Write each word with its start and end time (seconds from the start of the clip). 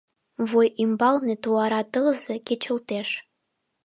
Вуй 0.49 0.67
ӱмбалне 0.83 1.35
туара 1.43 1.81
тылзе 1.91 2.35
кечылтеш. 2.47 3.09